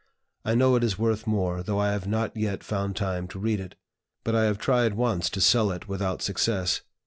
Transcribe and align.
I 0.43 0.55
know 0.55 0.75
it 0.75 0.83
is 0.83 0.97
worth 0.97 1.27
more, 1.27 1.61
though 1.61 1.77
I 1.77 1.91
have 1.91 2.07
not 2.07 2.35
yet 2.35 2.63
found 2.63 2.95
time 2.95 3.27
to 3.27 3.39
read 3.39 3.59
it; 3.59 3.75
but 4.23 4.33
I 4.33 4.45
have 4.45 4.57
tried 4.57 4.95
once 4.95 5.29
to 5.29 5.39
sell 5.39 5.69
it 5.71 5.87
without 5.87 6.23
success. 6.23 6.81